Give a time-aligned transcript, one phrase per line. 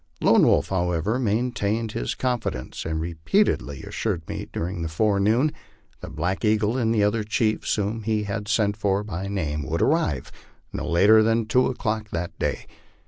[0.19, 5.51] Lone Wolf, however, maintained his confidence, and repeatedly as sured me during the forenoon
[5.99, 9.79] that Black Eagle and the other chiefs, whom he had sent for by name, would
[9.83, 10.31] arrive
[10.73, 12.65] not later than two o'clock that day.